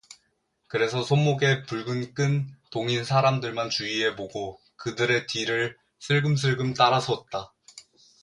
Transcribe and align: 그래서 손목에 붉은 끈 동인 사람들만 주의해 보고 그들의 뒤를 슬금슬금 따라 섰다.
그래서 0.65 1.03
손목에 1.03 1.61
붉은 1.61 2.15
끈 2.15 2.49
동인 2.71 3.03
사람들만 3.03 3.69
주의해 3.69 4.15
보고 4.15 4.59
그들의 4.77 5.27
뒤를 5.27 5.77
슬금슬금 5.99 6.73
따라 6.73 6.99
섰다. 6.99 7.53